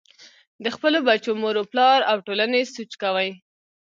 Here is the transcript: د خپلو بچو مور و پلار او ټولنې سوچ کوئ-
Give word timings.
د 0.63 0.65
خپلو 0.75 0.97
بچو 1.07 1.31
مور 1.41 1.55
و 1.59 1.69
پلار 1.71 1.99
او 2.11 2.17
ټولنې 2.25 2.61
سوچ 2.75 2.91
کوئ- 3.01 3.29